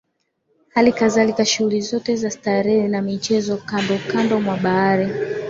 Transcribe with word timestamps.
Hali 0.69 0.91
kadhalika 0.91 1.45
shughuli 1.45 1.81
zote 1.81 2.15
za 2.15 2.29
starehe 2.31 2.87
na 2.87 3.01
michezo 3.01 3.57
kando 3.57 3.99
kando 4.11 4.39
mwa 4.39 4.57
bahari 4.57 5.09